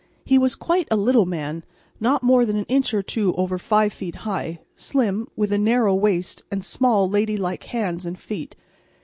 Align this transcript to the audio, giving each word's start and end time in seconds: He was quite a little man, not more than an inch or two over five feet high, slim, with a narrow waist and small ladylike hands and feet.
He 0.25 0.39
was 0.39 0.55
quite 0.55 0.87
a 0.89 0.95
little 0.95 1.27
man, 1.27 1.63
not 1.99 2.23
more 2.23 2.43
than 2.43 2.55
an 2.55 2.65
inch 2.67 2.91
or 2.91 3.03
two 3.03 3.35
over 3.35 3.59
five 3.59 3.93
feet 3.93 4.15
high, 4.25 4.59
slim, 4.73 5.27
with 5.35 5.51
a 5.53 5.59
narrow 5.59 5.93
waist 5.93 6.41
and 6.49 6.65
small 6.65 7.07
ladylike 7.07 7.65
hands 7.65 8.03
and 8.07 8.17
feet. 8.17 8.55